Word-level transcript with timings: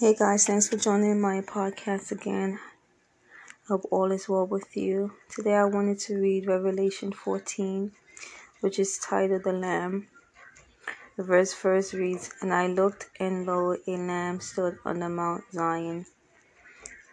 Hey 0.00 0.14
guys, 0.14 0.46
thanks 0.46 0.66
for 0.66 0.78
joining 0.78 1.20
my 1.20 1.42
podcast 1.42 2.10
again. 2.10 2.58
Hope 3.68 3.84
all 3.90 4.10
is 4.12 4.30
well 4.30 4.46
with 4.46 4.74
you. 4.74 5.12
Today 5.28 5.52
I 5.52 5.66
wanted 5.66 5.98
to 5.98 6.16
read 6.16 6.46
Revelation 6.46 7.12
14, 7.12 7.92
which 8.62 8.78
is 8.78 8.96
titled 8.96 9.44
The 9.44 9.52
Lamb. 9.52 10.08
The 11.18 11.22
verse 11.22 11.52
first 11.52 11.92
reads, 11.92 12.30
And 12.40 12.50
I 12.50 12.68
looked, 12.68 13.10
and 13.20 13.44
lo, 13.44 13.76
a 13.86 13.90
lamb 13.90 14.40
stood 14.40 14.78
on 14.86 15.00
the 15.00 15.10
Mount 15.10 15.44
Zion, 15.52 16.06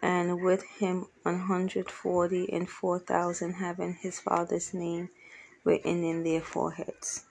and 0.02 0.42
with 0.42 0.64
him 0.80 1.08
hundred 1.26 1.92
forty 1.92 2.50
and 2.54 2.70
four 2.70 3.00
thousand 3.00 3.56
having 3.56 3.96
his 3.96 4.22
father's 4.22 4.74
name 4.74 5.10
written 5.66 6.06
in 6.06 6.24
their 6.24 6.40
foreheads. 6.40 7.26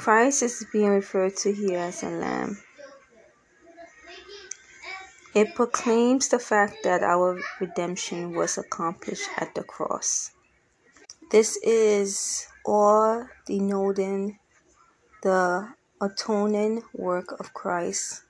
Christ 0.00 0.42
is 0.42 0.64
being 0.72 0.88
referred 0.88 1.36
to 1.44 1.52
here 1.52 1.78
as 1.78 2.02
a 2.02 2.08
lamb. 2.08 2.56
It 5.34 5.54
proclaims 5.54 6.28
the 6.28 6.38
fact 6.38 6.76
that 6.84 7.02
our 7.02 7.38
redemption 7.60 8.34
was 8.34 8.56
accomplished 8.56 9.28
at 9.36 9.54
the 9.54 9.62
cross. 9.62 10.30
This 11.30 11.58
is 11.58 12.46
all 12.64 13.28
denoting 13.44 14.38
the 15.22 15.68
atoning 16.00 16.82
work 16.94 17.38
of 17.38 17.52
Christ 17.52 18.22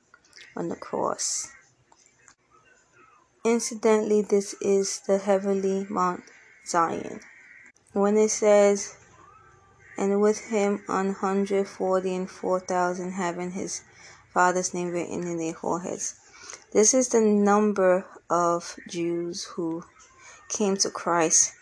on 0.56 0.70
the 0.70 0.77
cross. 0.77 1.52
Incidentally, 3.45 4.23
this 4.23 4.56
is 4.61 5.02
the 5.06 5.19
heavenly 5.19 5.87
Mount 5.89 6.25
Zion. 6.66 7.20
When 7.92 8.16
it 8.16 8.30
says 8.30 8.97
and 10.00 10.20
with 10.20 10.38
him 10.46 10.82
hundred 10.88 11.68
forty 11.68 12.16
and 12.16 12.30
four 12.30 12.58
thousand 12.58 13.12
having 13.12 13.50
his 13.50 13.82
father's 14.32 14.72
name 14.72 14.91
written 14.91 15.22
in 15.27 15.36
their 15.36 15.52
foreheads. 15.52 16.14
This 16.72 16.94
is 16.94 17.11
the 17.11 17.20
number 17.20 18.06
of 18.30 18.77
Jews 18.88 19.44
who 19.44 19.84
came 20.48 20.78
to 20.78 20.91
Christ 20.91 21.52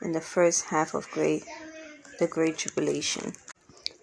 in 0.00 0.12
the 0.12 0.20
first 0.20 0.66
half 0.66 0.94
of 0.94 1.10
great 1.10 1.44
the 2.20 2.28
Great 2.28 2.58
Tribulation. 2.58 3.32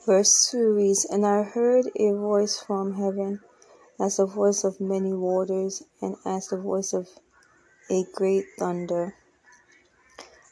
Verse 0.05 0.49
2 0.51 0.73
reads, 0.73 1.05
And 1.05 1.25
I 1.25 1.43
heard 1.43 1.85
a 1.95 2.11
voice 2.11 2.59
from 2.59 2.95
heaven, 2.95 3.41
as 3.99 4.17
the 4.17 4.25
voice 4.25 4.63
of 4.63 4.79
many 4.79 5.13
waters, 5.13 5.83
and 6.01 6.15
as 6.25 6.47
the 6.47 6.57
voice 6.57 6.93
of 6.93 7.07
a 7.89 8.03
great 8.13 8.45
thunder. 8.59 9.15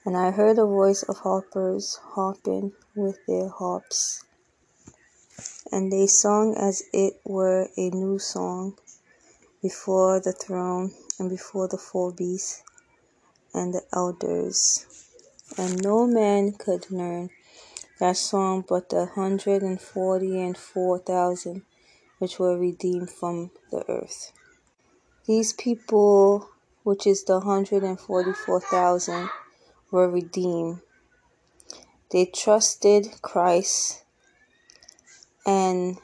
And 0.06 0.18
I 0.18 0.32
heard 0.32 0.60
a 0.60 0.66
voice 0.66 1.04
of 1.04 1.20
harpers 1.20 2.00
harping 2.14 2.74
with 2.94 3.26
their 3.26 3.48
harps. 3.48 4.24
And 5.72 5.92
they 5.92 6.08
sung 6.08 6.56
as 6.56 6.84
it 6.92 7.22
were 7.24 7.70
a 7.78 7.90
new 7.90 8.20
song 8.20 8.78
before 9.62 10.20
the 10.20 10.34
throne 10.34 10.92
and 11.18 11.30
before 11.30 11.70
the 11.70 11.78
four 11.78 12.12
beasts 12.12 12.64
and 13.54 13.74
the 13.74 13.84
elders. 13.94 14.86
And 15.58 15.82
no 15.82 16.06
man 16.06 16.52
could 16.52 16.92
learn 16.92 17.30
that 18.00 18.18
song 18.18 18.66
but 18.68 18.90
the 18.90 19.06
hundred 19.06 19.62
and 19.62 19.80
forty 19.80 20.42
and 20.42 20.58
four 20.58 21.00
thousand 21.00 21.62
which 22.20 22.40
were 22.40 22.58
redeemed 22.58 23.10
from 23.10 23.52
the 23.72 23.90
earth. 23.90 24.34
These 25.26 25.54
people, 25.54 26.50
which 26.84 27.08
is 27.08 27.24
the 27.24 27.40
hundred 27.40 27.84
and 27.84 28.00
forty 28.00 28.34
four 28.34 28.60
thousand, 28.60 29.30
were 29.94 30.10
redeemed. 30.10 30.80
They 32.10 32.26
trusted 32.26 33.22
Christ 33.22 34.04
and 35.46 36.00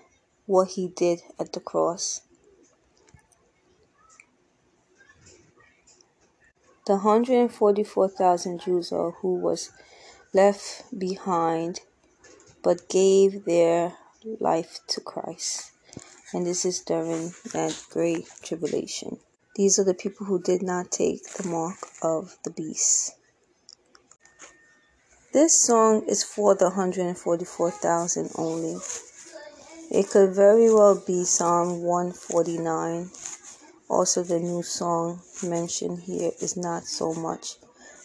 what 0.45 0.69
he 0.69 0.89
did 0.89 1.21
at 1.39 1.53
the 1.53 1.59
cross. 1.59 2.21
The 6.85 6.93
144,000 6.93 8.61
Jews 8.61 8.91
are 8.91 9.11
who 9.11 9.35
was 9.35 9.71
left 10.33 10.83
behind 10.97 11.81
but 12.61 12.89
gave 12.89 13.45
their 13.45 13.93
life 14.39 14.79
to 14.89 15.01
Christ. 15.01 15.71
And 16.31 16.45
this 16.45 16.63
is 16.63 16.81
during 16.81 17.33
that 17.53 17.75
great 17.89 18.27
tribulation. 18.43 19.17
These 19.55 19.79
are 19.79 19.83
the 19.83 19.95
people 19.95 20.27
who 20.27 20.39
did 20.39 20.61
not 20.61 20.91
take 20.91 21.27
the 21.33 21.47
mark 21.47 21.77
of 22.03 22.37
the 22.43 22.51
beast. 22.51 23.15
This 25.31 25.61
song 25.61 26.07
is 26.07 26.23
for 26.23 26.55
the 26.55 26.69
144,000 26.69 28.31
only. 28.33 28.81
It 29.91 30.09
could 30.09 30.33
very 30.33 30.73
well 30.73 30.95
be 31.05 31.23
Psalm 31.23 31.83
149. 31.83 33.11
Also, 33.87 34.23
the 34.23 34.39
new 34.39 34.63
song 34.63 35.21
mentioned 35.43 35.99
here 35.99 36.31
is 36.41 36.57
not 36.57 36.85
so 36.85 37.13
much 37.13 37.57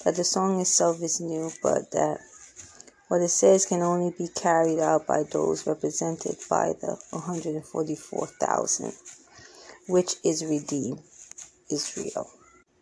that 0.04 0.16
the 0.16 0.24
song 0.24 0.60
itself 0.60 1.00
is 1.00 1.18
new, 1.18 1.50
but 1.62 1.90
that 1.92 2.20
what 3.08 3.22
it 3.22 3.30
says 3.30 3.64
can 3.64 3.80
only 3.80 4.14
be 4.18 4.28
carried 4.28 4.80
out 4.80 5.06
by 5.06 5.22
those 5.22 5.66
represented 5.66 6.36
by 6.50 6.74
the 6.82 6.98
144,000, 7.08 8.92
which 9.88 10.16
is 10.22 10.44
redeemed 10.44 11.00
Israel. 11.70 12.28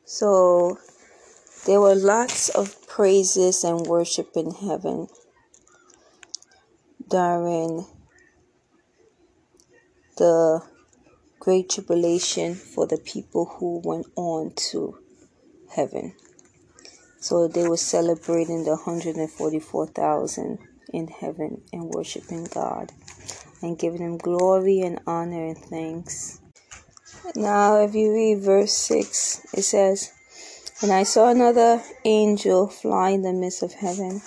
So 0.05 0.79
there 1.65 1.81
were 1.81 1.95
lots 1.95 2.49
of 2.49 2.87
praises 2.89 3.65
and 3.65 3.87
worship 3.87 4.31
in 4.35 4.51
heaven 4.51 5.09
during 7.09 7.87
the 10.17 10.63
great 11.39 11.71
tribulation 11.71 12.55
for 12.55 12.87
the 12.87 12.99
people 12.99 13.45
who 13.47 13.81
went 13.85 14.07
on 14.17 14.53
to 14.55 14.99
heaven. 15.71 16.15
So 17.21 17.47
they 17.47 17.69
were 17.69 17.77
celebrating 17.77 18.65
the 18.65 18.77
144,000 18.77 20.59
in 20.93 21.09
heaven 21.09 21.63
and 21.73 21.85
worshiping 21.85 22.49
God 22.53 22.93
and 23.63 23.79
giving 23.79 24.01
Him 24.01 24.19
glory 24.19 24.81
and 24.81 25.01
honor 25.07 25.47
and 25.47 25.59
thanks. 25.59 26.41
Now, 27.37 27.83
if 27.83 27.95
you 27.95 28.13
read 28.13 28.41
verse 28.41 28.73
6, 28.73 29.47
it 29.55 29.63
says, 29.63 30.13
and 30.83 30.93
I 30.93 31.05
saw 31.05 31.31
another 31.31 31.81
angel 32.05 32.67
fly 32.67 33.11
in 33.11 33.23
the 33.23 33.33
midst 33.33 33.63
of 33.63 33.73
heaven, 33.73 34.21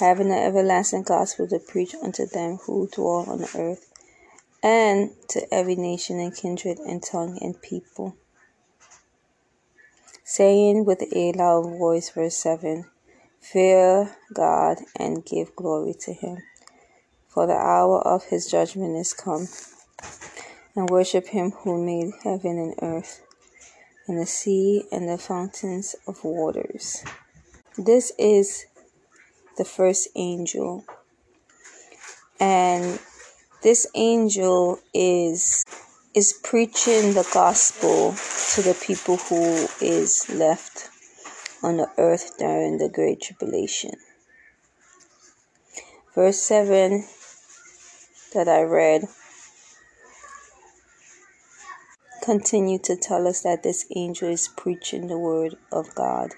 having 0.00 0.28
the 0.28 0.36
everlasting 0.36 1.04
gospel 1.04 1.46
to 1.46 1.60
preach 1.60 1.94
unto 1.94 2.26
them 2.26 2.56
who 2.56 2.88
dwell 2.88 3.24
on 3.28 3.38
the 3.38 3.50
earth, 3.56 3.92
and 4.64 5.12
to 5.28 5.54
every 5.54 5.76
nation 5.76 6.18
and 6.18 6.34
kindred 6.34 6.80
and 6.80 7.00
tongue 7.00 7.38
and 7.40 7.62
people, 7.62 8.16
saying 10.24 10.84
with 10.84 11.04
a 11.14 11.32
loud 11.36 11.78
voice, 11.78 12.10
verse 12.10 12.36
7 12.36 12.86
Fear 13.38 14.16
God 14.34 14.78
and 14.96 15.24
give 15.24 15.54
glory 15.54 15.94
to 16.00 16.12
him, 16.12 16.38
for 17.28 17.46
the 17.46 17.54
hour 17.54 18.00
of 18.00 18.24
his 18.24 18.50
judgment 18.50 18.96
is 18.96 19.14
come, 19.14 19.46
and 20.74 20.90
worship 20.90 21.28
him 21.28 21.52
who 21.52 21.80
made 21.80 22.12
heaven 22.24 22.58
and 22.58 22.74
earth 22.82 23.22
and 24.10 24.18
the 24.18 24.26
sea 24.26 24.82
and 24.90 25.08
the 25.08 25.16
fountains 25.16 25.94
of 26.08 26.24
waters. 26.24 27.04
This 27.78 28.10
is 28.18 28.66
the 29.56 29.64
first 29.64 30.08
angel. 30.16 30.84
And 32.40 32.98
this 33.62 33.86
angel 33.94 34.80
is 34.92 35.64
is 36.12 36.32
preaching 36.42 37.14
the 37.14 37.28
gospel 37.32 38.16
to 38.54 38.62
the 38.62 38.76
people 38.84 39.16
who 39.16 39.68
is 39.80 40.28
left 40.28 40.88
on 41.62 41.76
the 41.76 41.88
earth 41.96 42.36
during 42.36 42.78
the 42.78 42.88
great 42.88 43.20
tribulation. 43.20 43.92
Verse 46.16 46.42
7 46.42 47.04
that 48.34 48.48
I 48.48 48.62
read 48.62 49.04
continue 52.30 52.78
to 52.78 52.94
tell 52.94 53.26
us 53.26 53.40
that 53.42 53.64
this 53.64 53.84
angel 53.96 54.28
is 54.28 54.46
preaching 54.56 55.08
the 55.08 55.18
word 55.18 55.56
of 55.72 55.92
God. 55.96 56.30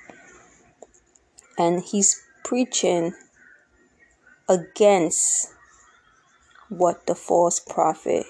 And 1.58 1.82
he's 1.82 2.18
preaching 2.42 3.12
against 4.48 5.52
what 6.70 7.06
the 7.06 7.14
false 7.14 7.60
prophet 7.60 8.24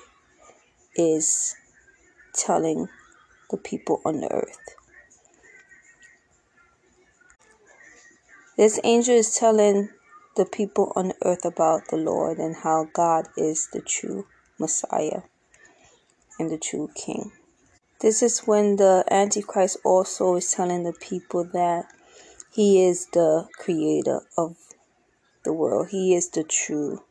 is 0.96 1.54
telling 2.34 2.88
the 3.52 3.58
people 3.58 4.02
on 4.04 4.18
the 4.22 4.32
earth. 4.32 4.58
This 8.56 8.80
angel 8.82 9.14
is 9.14 9.36
telling 9.36 9.90
the 10.34 10.46
people 10.46 10.92
on 10.96 11.12
earth 11.24 11.44
about 11.44 11.82
the 11.90 11.96
Lord 11.96 12.38
and 12.38 12.56
how 12.56 12.88
God 12.92 13.28
is 13.36 13.68
the 13.72 13.80
true 13.80 14.26
Messiah 14.58 15.22
and 16.40 16.50
the 16.50 16.58
true 16.58 16.90
King. 16.96 17.30
This 18.02 18.20
is 18.20 18.40
when 18.40 18.76
the 18.76 19.04
Antichrist 19.08 19.76
also 19.84 20.34
is 20.34 20.50
telling 20.50 20.82
the 20.82 20.92
people 20.92 21.44
that 21.52 21.86
he 22.52 22.84
is 22.84 23.06
the 23.12 23.46
creator 23.56 24.22
of 24.36 24.56
the 25.44 25.52
world, 25.52 25.90
he 25.90 26.12
is 26.12 26.28
the 26.28 26.42
true 26.42 27.04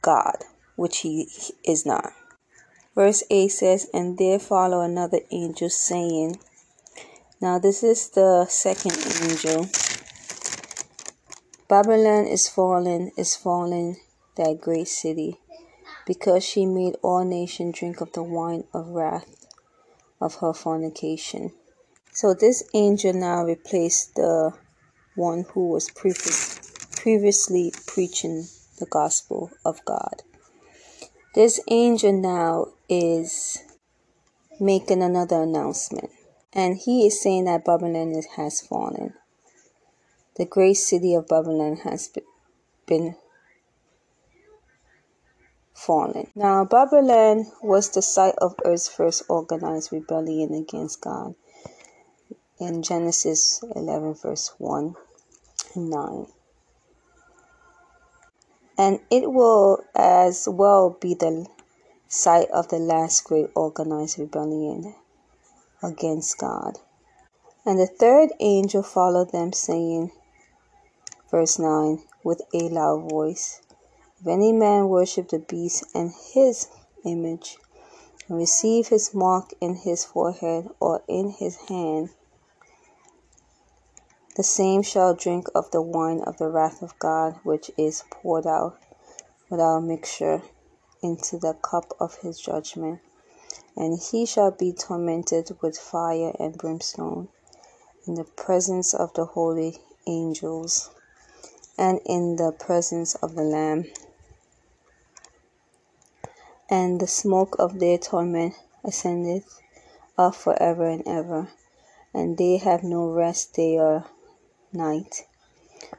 God. 0.00 0.44
which 0.76 0.98
he 0.98 1.28
is 1.64 1.84
not. 1.86 2.12
Verse 2.94 3.22
8 3.30 3.48
says, 3.48 3.86
And 3.92 4.16
there 4.18 4.38
follow 4.38 4.80
another 4.80 5.20
angel 5.30 5.68
saying, 5.68 6.38
Now 7.40 7.58
this 7.58 7.82
is 7.82 8.08
the 8.08 8.46
second 8.46 8.96
angel. 9.22 9.68
Babylon 11.68 12.26
is 12.26 12.48
fallen, 12.48 13.12
is 13.16 13.36
fallen, 13.36 13.96
that 14.36 14.60
great 14.60 14.88
city, 14.88 15.38
because 16.06 16.44
she 16.44 16.66
made 16.66 16.96
all 17.02 17.24
nations 17.24 17.78
drink 17.78 18.00
of 18.00 18.12
the 18.12 18.22
wine 18.22 18.64
of 18.72 18.88
wrath 18.88 19.46
of 20.20 20.36
her 20.36 20.52
fornication. 20.52 21.52
So 22.12 22.34
this 22.34 22.62
angel 22.74 23.12
now 23.12 23.44
replaced 23.44 24.14
the 24.14 24.52
one 25.14 25.44
who 25.52 25.68
was 25.68 25.90
previous, 25.90 26.58
previously 26.96 27.72
preaching 27.86 28.46
the 28.78 28.86
gospel 28.86 29.50
of 29.64 29.84
God. 29.84 30.22
This 31.34 31.60
angel 31.68 32.12
now 32.12 32.66
is 32.88 33.58
making 34.60 35.02
another 35.02 35.42
announcement, 35.42 36.10
and 36.52 36.76
he 36.76 37.06
is 37.06 37.20
saying 37.20 37.46
that 37.46 37.64
Babylon 37.64 38.14
has 38.36 38.60
fallen. 38.60 39.14
The 40.36 40.46
great 40.46 40.74
city 40.74 41.14
of 41.14 41.28
Babylon 41.28 41.78
has 41.78 42.10
been 42.86 43.16
fallen. 45.74 46.30
Now, 46.34 46.64
Babylon 46.64 47.50
was 47.62 47.90
the 47.90 48.02
site 48.02 48.36
of 48.38 48.54
Earth's 48.64 48.88
first 48.88 49.24
organized 49.28 49.92
rebellion 49.92 50.54
against 50.54 51.00
God 51.00 51.34
in 52.58 52.82
Genesis 52.82 53.62
11, 53.74 54.14
verse 54.14 54.54
1 54.58 54.94
and 55.74 55.90
9. 55.90 56.26
And 58.78 59.00
it 59.10 59.30
will 59.30 59.84
as 59.94 60.48
well 60.50 60.96
be 61.00 61.14
the 61.14 61.46
site 62.08 62.50
of 62.50 62.68
the 62.68 62.78
last 62.78 63.24
great 63.24 63.50
organized 63.54 64.18
rebellion 64.18 64.94
against 65.82 66.38
God. 66.38 66.78
And 67.66 67.78
the 67.78 67.86
third 67.86 68.30
angel 68.40 68.82
followed 68.82 69.32
them, 69.32 69.52
saying, 69.52 70.10
verse 71.30 71.58
9, 71.58 72.02
with 72.22 72.42
a 72.52 72.68
loud 72.68 73.10
voice, 73.10 73.62
if 74.24 74.28
any 74.28 74.52
man 74.52 74.88
worship 74.88 75.28
the 75.28 75.38
beast 75.38 75.84
and 75.94 76.10
his 76.32 76.68
image, 77.04 77.58
and 78.26 78.38
receive 78.38 78.88
his 78.88 79.12
mark 79.12 79.52
in 79.60 79.74
his 79.74 80.02
forehead 80.02 80.66
or 80.80 81.02
in 81.06 81.28
his 81.28 81.56
hand, 81.68 82.08
the 84.36 84.42
same 84.42 84.80
shall 84.80 85.12
drink 85.12 85.46
of 85.54 85.70
the 85.72 85.82
wine 85.82 86.22
of 86.22 86.38
the 86.38 86.48
wrath 86.48 86.80
of 86.80 86.98
God, 86.98 87.38
which 87.42 87.70
is 87.76 88.02
poured 88.10 88.46
out 88.46 88.78
without 89.50 89.80
mixture 89.80 90.40
into 91.02 91.36
the 91.36 91.52
cup 91.52 91.92
of 92.00 92.14
his 92.22 92.40
judgment. 92.40 93.00
And 93.76 93.98
he 93.98 94.24
shall 94.24 94.52
be 94.52 94.72
tormented 94.72 95.50
with 95.60 95.76
fire 95.76 96.32
and 96.40 96.56
brimstone 96.56 97.28
in 98.06 98.14
the 98.14 98.24
presence 98.24 98.94
of 98.94 99.12
the 99.12 99.26
holy 99.26 99.76
angels 100.06 100.90
and 101.76 102.00
in 102.06 102.36
the 102.36 102.52
presence 102.52 103.14
of 103.16 103.34
the 103.34 103.42
Lamb 103.42 103.84
and 106.74 106.98
the 106.98 107.06
smoke 107.06 107.54
of 107.60 107.78
their 107.78 107.96
torment 107.96 108.52
ascendeth 108.82 109.60
up 110.18 110.34
for 110.34 110.60
ever 110.60 110.88
and 110.88 111.06
ever, 111.06 111.48
and 112.12 112.36
they 112.36 112.56
have 112.56 112.82
no 112.82 113.06
rest 113.06 113.54
day 113.54 113.78
or 113.78 114.04
night, 114.72 115.22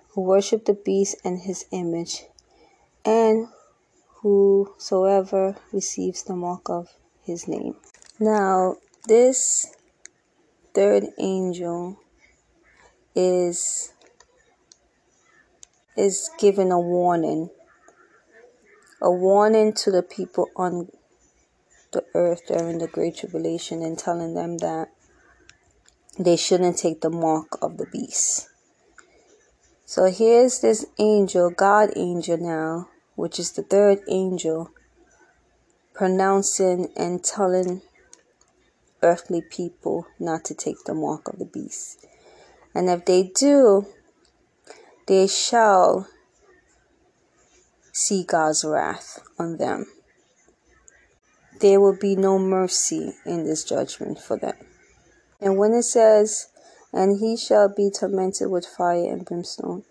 who 0.10 0.22
worship 0.22 0.66
the 0.66 0.74
beast 0.74 1.16
and 1.24 1.40
his 1.40 1.66
image, 1.72 2.26
and 3.06 3.48
whosoever 4.22 5.56
receives 5.72 6.24
the 6.24 6.36
mark 6.36 6.70
of 6.70 6.90
his 7.24 7.48
name. 7.48 7.76
Now, 8.20 8.76
this 9.08 9.74
third 10.74 11.06
angel 11.18 11.98
is 13.16 13.94
is 15.96 16.30
given 16.38 16.70
a 16.74 16.80
warning 16.80 17.50
a 19.02 19.12
warning 19.12 19.74
to 19.74 19.92
the 19.92 20.04
people 20.04 20.50
on 20.56 20.90
the 21.92 22.04
earth 22.14 22.42
during 22.48 22.80
the 22.80 22.88
Great 22.88 23.18
Tribulation 23.18 23.82
and 23.82 23.98
telling 23.98 24.34
them 24.34 24.58
that 24.60 24.90
they 26.18 26.36
shouldn't 26.36 26.78
take 26.78 27.02
the 27.02 27.10
mark 27.10 27.58
of 27.62 27.78
the 27.78 27.86
beast. 27.86 28.50
So 29.86 30.06
here's 30.06 30.62
this 30.62 30.86
angel, 30.98 31.52
God 31.52 31.92
angel 31.96 32.38
now, 32.38 32.90
which 33.16 33.40
is 33.40 33.52
the 33.52 33.64
third 33.64 34.00
angel, 34.10 34.72
pronouncing 35.94 36.92
and 36.98 37.24
telling 37.24 37.82
earthly 39.02 39.42
people 39.42 40.08
not 40.20 40.44
to 40.46 40.54
take 40.54 40.84
the 40.86 40.94
mark 40.94 41.28
of 41.28 41.40
the 41.40 41.46
beast. 41.46 42.06
And 42.74 42.90
if 42.90 43.06
they 43.06 43.24
do, 43.24 43.86
they 45.08 45.28
shall 45.28 46.08
see 47.96 48.26
God's 48.26 48.66
wrath 48.66 49.24
on 49.40 49.56
them. 49.56 49.86
There 51.62 51.80
will 51.80 51.98
be 51.98 52.18
no 52.18 52.38
mercy 52.38 53.14
in 53.26 53.46
this 53.46 53.64
judgment 53.64 54.20
for 54.20 54.38
them. 54.38 54.58
And 55.40 55.58
when 55.58 55.72
it 55.72 55.84
says, 55.84 56.48
and 56.92 57.20
he 57.20 57.38
shall 57.38 57.74
be 57.74 57.90
tormented 57.90 58.52
with 58.52 58.66
fire 58.66 59.10
and 59.10 59.24
brimstone, 59.24 59.86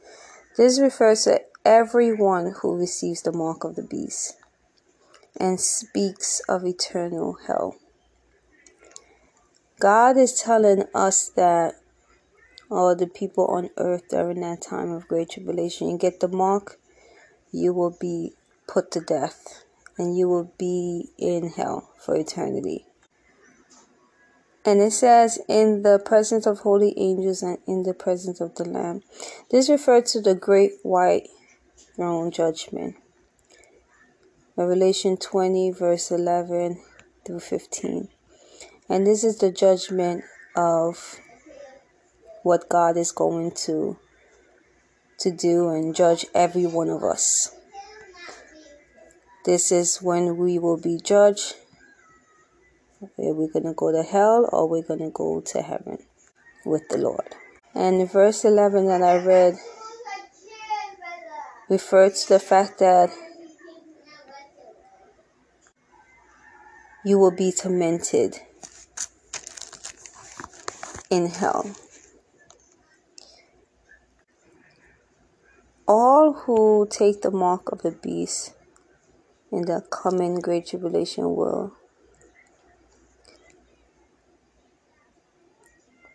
this 0.59 0.79
refers 0.79 1.25
to 1.25 1.41
everyone 1.65 2.55
who 2.61 2.77
receives 2.77 3.23
the 3.23 3.33
mark 3.33 3.65
of 3.65 3.75
the 3.75 3.83
beast 3.83 4.37
and 5.41 5.59
speaks 5.59 6.43
of 6.47 6.67
eternal 6.67 7.39
hell. 7.47 7.77
God 9.81 10.19
is 10.19 10.35
telling 10.35 10.85
us 10.95 11.31
that 11.37 11.77
all 12.71 12.95
the 12.95 13.07
people 13.07 13.47
on 13.47 13.71
earth 13.79 14.09
during 14.11 14.43
that 14.43 14.61
time 14.61 14.93
of 14.93 15.09
great 15.09 15.31
tribulation, 15.31 15.89
you 15.89 15.97
get 15.97 16.21
the 16.21 16.29
mark, 16.29 16.79
you 17.55 17.73
will 17.73 17.97
be 18.01 18.33
put 18.67 18.91
to 18.91 19.01
death 19.01 19.65
and 19.97 20.19
you 20.19 20.29
will 20.29 20.53
be 20.59 21.11
in 21.17 21.51
hell 21.51 21.91
for 21.99 22.17
eternity. 22.17 22.85
And 24.65 24.81
it 24.81 24.93
says, 24.93 25.39
in 25.47 25.83
the 25.83 25.99
presence 25.99 26.47
of 26.47 26.61
holy 26.61 26.95
angels 26.97 27.43
and 27.43 27.59
in 27.67 27.83
the 27.83 27.95
presence 27.95 28.41
of 28.41 28.55
the 28.57 28.65
Lamb. 28.65 29.03
This 29.51 29.69
refers 29.69 30.11
to 30.13 30.21
the 30.21 30.35
great 30.35 30.73
white 30.83 31.29
throne 31.95 32.31
judgment. 32.31 32.97
Revelation 34.57 35.17
20, 35.17 35.71
verse 35.73 36.11
11 36.11 36.83
through 37.27 37.41
15. 37.41 38.09
And 38.89 39.07
this 39.07 39.23
is 39.23 39.39
the 39.39 39.53
judgment 39.53 40.25
of 40.57 41.21
what 42.43 42.69
God 42.69 42.97
is 42.97 43.13
going 43.13 43.53
to 43.67 43.99
to 45.25 45.31
do 45.31 45.71
and 45.71 45.97
judge 45.97 46.27
every 46.35 46.67
one 46.67 46.91
of 46.91 47.03
us. 47.03 47.57
This 49.47 49.73
is 49.73 50.03
when 50.03 50.37
we 50.37 50.59
will 50.59 50.77
be 50.77 51.01
judged. 51.03 51.55
Are 53.03 53.33
we 53.33 53.49
going 53.49 53.65
to 53.65 53.73
go 53.73 53.91
to 53.91 54.03
hell 54.03 54.47
or 54.53 54.69
we're 54.69 54.83
going 54.83 55.01
to 55.01 55.11
go 55.11 55.41
to 55.41 55.63
heaven 55.63 55.99
with 56.67 56.87
the 56.91 56.99
Lord? 56.99 57.35
And 57.75 58.11
verse 58.11 58.45
11 58.45 58.87
that 58.87 59.03
I 59.03 59.17
read 59.25 59.55
refers 61.71 62.25
to 62.25 62.35
the 62.35 62.41
fact 62.41 62.79
that 62.81 63.09
you 67.03 67.19
will 67.19 67.35
be 67.35 67.51
tormented 67.51 68.41
in 71.09 71.29
hell. 71.29 71.75
all 75.87 76.15
who 76.35 76.87
take 76.91 77.23
the 77.23 77.31
mark 77.31 77.73
of 77.73 77.83
the 77.83 77.91
beast 77.91 78.55
in 79.51 79.63
the 79.63 79.83
coming 79.91 80.41
great 80.41 80.67
tribulation 80.67 81.35
will 81.35 81.73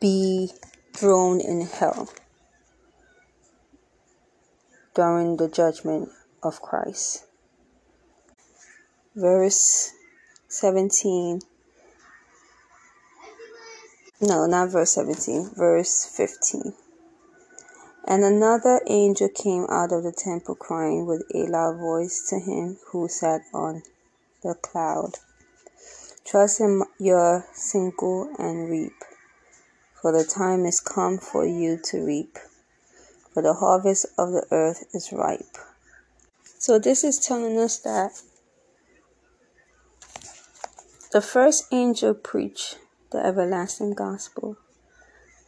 be 0.01 0.51
thrown 0.93 1.39
in 1.39 1.61
hell 1.61 2.09
during 4.93 5.37
the 5.37 5.47
judgment 5.47 6.09
of 6.43 6.61
Christ. 6.61 7.25
Verse 9.15 9.91
17. 10.47 11.39
No, 14.21 14.45
not 14.45 14.69
verse 14.69 14.95
17, 14.95 15.51
verse 15.55 16.05
15. 16.05 16.73
And 18.09 18.23
another 18.23 18.81
angel 18.87 19.29
came 19.29 19.67
out 19.69 19.91
of 19.91 20.03
the 20.03 20.11
temple 20.11 20.55
crying 20.55 21.05
with 21.05 21.21
a 21.35 21.45
loud 21.45 21.77
voice 21.77 22.27
to 22.29 22.39
him 22.39 22.79
who 22.87 23.07
sat 23.07 23.41
on 23.53 23.83
the 24.41 24.55
cloud 24.55 25.19
Trust 26.25 26.59
in 26.59 26.83
your 26.99 27.45
sickle 27.53 28.33
and 28.37 28.69
reap, 28.69 29.03
for 30.01 30.11
the 30.11 30.23
time 30.23 30.65
is 30.65 30.79
come 30.79 31.17
for 31.17 31.45
you 31.45 31.79
to 31.85 32.05
reap, 32.05 32.37
for 33.33 33.41
the 33.41 33.53
harvest 33.53 34.05
of 34.17 34.31
the 34.31 34.45
earth 34.51 34.83
is 34.93 35.11
ripe. 35.11 35.57
So, 36.57 36.77
this 36.77 37.03
is 37.03 37.19
telling 37.19 37.57
us 37.57 37.77
that 37.79 38.21
The 41.11 41.21
first 41.21 41.65
angel 41.71 42.13
preached 42.13 42.77
the 43.09 43.25
everlasting 43.25 43.95
gospel. 43.95 44.57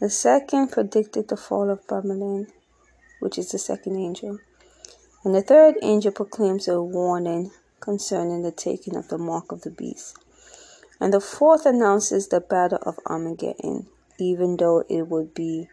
The 0.02 0.10
second 0.10 0.72
predicted 0.72 1.28
the 1.28 1.38
fall 1.38 1.70
of 1.70 1.88
Babylon, 1.88 2.48
which 3.20 3.38
is 3.38 3.52
the 3.52 3.60
second 3.60 3.98
angel. 3.98 4.40
And 5.24 5.36
the 5.36 5.44
third 5.44 5.76
angel 5.84 6.12
proclaims 6.12 6.68
a 6.68 6.82
warning 6.82 7.52
concerning 7.80 8.42
the 8.42 8.52
taking 8.52 8.96
of 8.96 9.10
the 9.10 9.20
mark 9.20 9.52
of 9.52 9.62
the 9.62 9.70
beast. 9.70 10.18
And 11.00 11.14
the 11.14 11.22
fourth 11.22 11.68
announces 11.68 12.30
the 12.30 12.42
battle 12.42 12.80
of 12.82 12.98
Armageddon, 13.06 13.90
even 14.18 14.58
though 14.58 14.84
it 14.90 15.08
would 15.08 15.36
be 15.36 15.70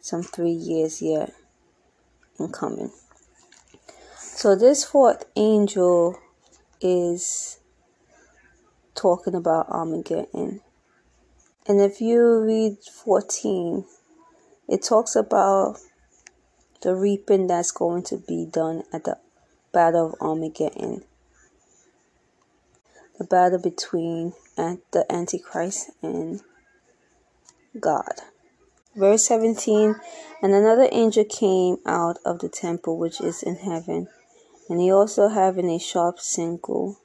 some 0.00 0.22
three 0.22 0.52
years 0.52 1.02
yet 1.02 1.32
in 2.38 2.52
coming. 2.52 2.92
So 4.16 4.54
this 4.54 4.84
fourth 4.84 5.24
angel 5.34 6.20
is 6.80 7.58
talking 8.94 9.34
about 9.34 9.68
Armageddon. 9.68 10.60
And 11.66 11.80
if 11.80 12.00
you 12.00 12.40
read 12.40 12.78
14, 12.82 13.84
it 14.68 14.82
talks 14.82 15.14
about 15.14 15.78
the 16.82 16.94
reaping 16.96 17.46
that's 17.46 17.70
going 17.70 18.02
to 18.04 18.16
be 18.16 18.44
done 18.44 18.82
at 18.92 19.04
the 19.04 19.18
Battle 19.72 20.08
of 20.08 20.14
Armageddon. 20.20 21.04
The 23.18 23.24
battle 23.24 23.60
between 23.60 24.32
the 24.56 25.06
Antichrist 25.08 25.90
and 26.02 26.40
God. 27.78 28.12
Verse 28.96 29.24
17 29.26 29.94
And 30.42 30.52
another 30.52 30.88
angel 30.90 31.24
came 31.24 31.76
out 31.86 32.18
of 32.24 32.40
the 32.40 32.48
temple 32.48 32.98
which 32.98 33.20
is 33.20 33.42
in 33.42 33.56
heaven, 33.56 34.08
and 34.68 34.80
he 34.80 34.90
also 34.90 35.28
having 35.28 35.70
a 35.70 35.78
sharp 35.78 36.18
sickle. 36.18 36.98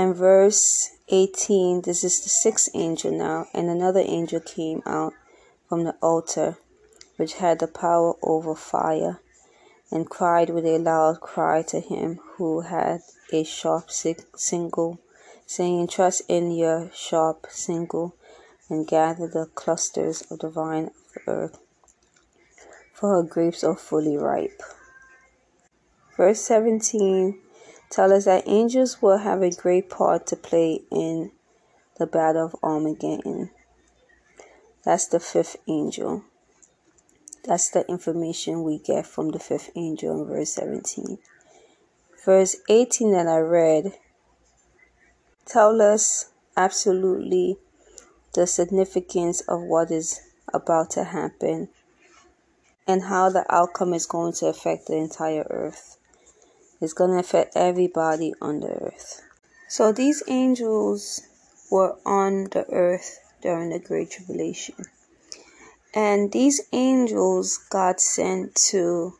And 0.00 0.14
verse 0.14 0.90
18 1.08 1.80
This 1.80 2.04
is 2.04 2.20
the 2.20 2.28
sixth 2.28 2.68
angel 2.72 3.10
now, 3.10 3.48
and 3.52 3.68
another 3.68 3.98
angel 3.98 4.38
came 4.38 4.80
out 4.86 5.12
from 5.68 5.82
the 5.82 5.96
altar, 6.00 6.56
which 7.16 7.32
had 7.42 7.58
the 7.58 7.66
power 7.66 8.14
over 8.22 8.54
fire, 8.54 9.20
and 9.90 10.08
cried 10.08 10.50
with 10.50 10.64
a 10.66 10.78
loud 10.78 11.20
cry 11.20 11.62
to 11.62 11.80
him 11.80 12.20
who 12.36 12.60
had 12.60 13.00
a 13.32 13.42
sharp 13.42 13.90
sickle, 13.90 15.00
saying, 15.46 15.88
Trust 15.88 16.22
in 16.28 16.52
your 16.52 16.92
sharp 16.94 17.48
sickle 17.50 18.14
and 18.68 18.86
gather 18.86 19.26
the 19.26 19.46
clusters 19.46 20.22
of 20.30 20.38
the 20.38 20.48
vine 20.48 20.84
of 20.84 20.92
the 21.12 21.20
earth, 21.32 21.58
for 22.92 23.16
her 23.16 23.24
grapes 23.24 23.64
are 23.64 23.74
fully 23.74 24.16
ripe. 24.16 24.62
Verse 26.16 26.40
17 26.42 27.40
tells 27.90 28.12
us 28.12 28.24
that 28.26 28.48
angels 28.48 29.00
will 29.00 29.18
have 29.18 29.42
a 29.42 29.50
great 29.50 29.88
part 29.88 30.26
to 30.28 30.36
play 30.36 30.82
in 30.90 31.30
the 31.98 32.06
battle 32.06 32.46
of 32.46 32.56
Armageddon. 32.62 33.50
That's 34.84 35.06
the 35.06 35.20
fifth 35.20 35.56
angel. 35.66 36.24
That's 37.44 37.70
the 37.70 37.86
information 37.88 38.62
we 38.62 38.78
get 38.78 39.06
from 39.06 39.30
the 39.30 39.38
fifth 39.38 39.70
angel 39.74 40.20
in 40.20 40.28
verse 40.28 40.52
17. 40.52 41.18
Verse 42.24 42.56
18 42.68 43.12
that 43.12 43.26
I 43.26 43.38
read 43.38 43.92
tell 45.46 45.80
us 45.80 46.30
absolutely 46.56 47.56
the 48.34 48.46
significance 48.46 49.40
of 49.42 49.62
what 49.62 49.90
is 49.90 50.20
about 50.52 50.90
to 50.90 51.04
happen 51.04 51.68
and 52.86 53.02
how 53.02 53.28
the 53.28 53.44
outcome 53.52 53.92
is 53.92 54.06
going 54.06 54.32
to 54.32 54.46
affect 54.46 54.86
the 54.86 54.96
entire 54.96 55.46
earth. 55.50 55.97
It's 56.80 56.92
going 56.92 57.10
to 57.10 57.18
affect 57.18 57.56
everybody 57.56 58.34
on 58.40 58.60
the 58.60 58.68
earth. 58.68 59.22
So 59.68 59.92
these 59.92 60.22
angels 60.28 61.22
were 61.70 61.96
on 62.06 62.44
the 62.44 62.64
earth 62.70 63.18
during 63.42 63.70
the 63.70 63.78
Great 63.78 64.12
Tribulation. 64.12 64.76
And 65.94 66.30
these 66.30 66.60
angels 66.72 67.58
God 67.70 68.00
sent 68.00 68.54
to 68.70 69.14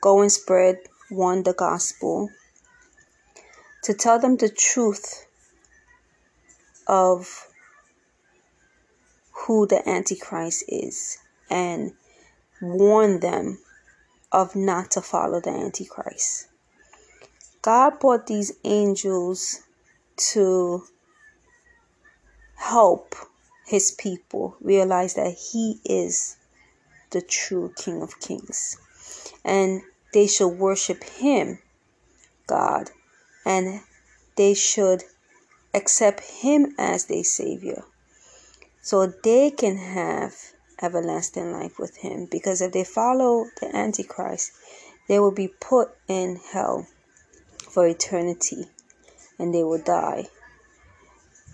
go 0.00 0.22
and 0.22 0.32
spread 0.32 0.78
one 1.10 1.42
the 1.42 1.52
gospel, 1.52 2.30
to 3.84 3.94
tell 3.94 4.18
them 4.18 4.36
the 4.36 4.48
truth 4.48 5.26
of 6.86 7.48
who 9.32 9.66
the 9.66 9.86
Antichrist 9.88 10.64
is 10.68 11.18
and 11.50 11.92
warn 12.60 13.20
them 13.20 13.58
of 14.36 14.54
not 14.54 14.90
to 14.92 15.00
follow 15.00 15.40
the 15.40 15.50
Antichrist. 15.50 16.48
God 17.62 17.98
brought 17.98 18.26
these 18.26 18.52
angels 18.64 19.62
to 20.32 20.84
help 22.56 23.14
his 23.66 23.90
people 23.92 24.56
realize 24.60 25.14
that 25.14 25.34
he 25.52 25.80
is 25.84 26.36
the 27.10 27.22
true 27.22 27.72
King 27.76 28.02
of 28.02 28.20
Kings 28.20 28.76
and 29.44 29.82
they 30.12 30.26
should 30.26 30.58
worship 30.58 31.02
him, 31.02 31.58
God, 32.46 32.90
and 33.44 33.80
they 34.36 34.52
should 34.54 35.02
accept 35.76 36.20
Him 36.20 36.74
as 36.78 37.06
their 37.06 37.24
Savior 37.24 37.84
so 38.82 39.06
they 39.06 39.50
can 39.50 39.76
have 39.76 40.34
everlasting 40.80 41.52
life 41.52 41.78
with 41.78 41.96
Him. 41.98 42.26
Because 42.30 42.60
if 42.60 42.72
they 42.72 42.84
follow 42.84 43.46
the 43.60 43.74
Antichrist, 43.74 44.52
they 45.08 45.18
will 45.18 45.32
be 45.32 45.48
put 45.48 45.90
in 46.08 46.40
hell 46.52 46.86
for 47.70 47.86
eternity 47.86 48.66
and 49.38 49.54
they 49.54 49.62
will 49.62 49.82
die. 49.82 50.26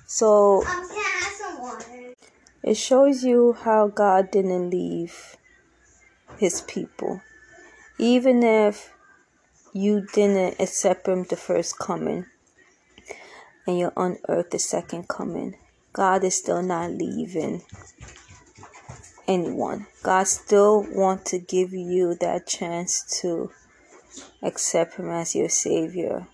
So 0.07 0.65
it 2.63 2.77
shows 2.77 3.25
you 3.25 3.55
how 3.55 3.89
God 3.89 4.31
didn't 4.31 4.71
leave 4.71 5.37
His 6.39 6.61
people. 6.63 7.21
Even 7.99 8.43
if 8.43 8.93
you 9.73 10.07
didn't 10.13 10.61
accept 10.61 11.09
Him 11.09 11.25
the 11.25 11.37
first 11.37 11.79
coming, 11.79 12.27
and 13.67 13.79
you're 13.79 13.93
on 13.97 14.19
earth 14.29 14.51
the 14.51 14.59
second 14.59 15.09
coming. 15.09 15.57
God 15.93 16.25
is 16.25 16.37
still 16.37 16.63
not 16.63 16.91
leaving 16.91 17.63
anyone. 19.29 19.87
God 20.03 20.29
still 20.29 20.87
want 20.91 21.25
to 21.27 21.39
give 21.39 21.73
you 21.73 22.15
that 22.21 22.47
chance 22.47 23.21
to 23.21 23.51
accept 24.43 24.97
him 24.97 25.09
as 25.11 25.35
your 25.35 25.49
savior. 25.49 26.27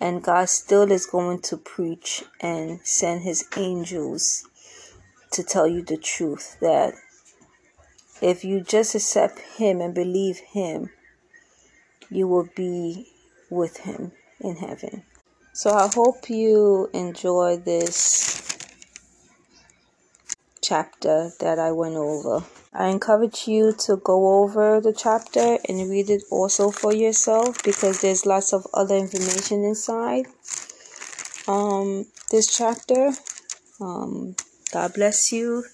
And 0.00 0.22
God 0.22 0.48
still 0.48 0.90
is 0.92 1.06
going 1.06 1.40
to 1.42 1.56
preach 1.56 2.24
and 2.40 2.80
send 2.84 3.22
his 3.22 3.46
angels 3.56 4.46
to 5.32 5.42
tell 5.42 5.66
you 5.66 5.82
the 5.82 5.96
truth 5.96 6.56
that 6.60 6.94
if 8.20 8.44
you 8.44 8.60
just 8.60 8.94
accept 8.94 9.38
him 9.38 9.80
and 9.80 9.94
believe 9.94 10.38
him, 10.38 10.90
you 12.10 12.28
will 12.28 12.48
be 12.54 13.12
with 13.50 13.78
him 13.78 14.12
in 14.40 14.56
heaven. 14.56 15.02
So 15.52 15.70
I 15.70 15.88
hope 15.94 16.28
you 16.28 16.90
enjoy 16.92 17.56
this 17.56 18.35
chapter 20.66 21.30
that 21.38 21.58
I 21.58 21.70
went 21.70 21.94
over. 21.94 22.44
I 22.74 22.88
encourage 22.88 23.46
you 23.46 23.72
to 23.86 23.96
go 23.96 24.42
over 24.42 24.80
the 24.80 24.92
chapter 24.92 25.58
and 25.68 25.88
read 25.88 26.10
it 26.10 26.24
also 26.30 26.70
for 26.70 26.92
yourself 26.92 27.62
because 27.62 28.00
there's 28.00 28.26
lots 28.26 28.52
of 28.52 28.66
other 28.74 28.96
information 28.96 29.64
inside 29.64 30.26
um 31.46 32.06
this 32.30 32.46
chapter. 32.56 33.12
Um 33.80 34.34
God 34.72 34.94
bless 34.94 35.32
you. 35.32 35.64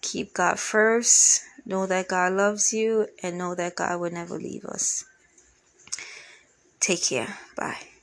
Keep 0.00 0.34
God 0.34 0.58
first. 0.58 1.42
Know 1.66 1.86
that 1.86 2.08
God 2.08 2.32
loves 2.32 2.72
you 2.72 3.08
and 3.22 3.36
know 3.36 3.54
that 3.54 3.74
God 3.74 4.00
will 4.00 4.12
never 4.12 4.38
leave 4.38 4.64
us. 4.64 5.04
Take 6.80 7.02
care. 7.02 7.36
Bye. 7.56 7.97